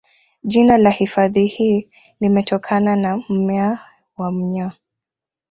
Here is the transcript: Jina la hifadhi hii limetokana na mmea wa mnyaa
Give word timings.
Jina 0.43 0.77
la 0.77 0.89
hifadhi 0.89 1.45
hii 1.45 1.89
limetokana 2.19 2.95
na 2.95 3.23
mmea 3.29 3.79
wa 4.17 4.31
mnyaa 4.31 4.71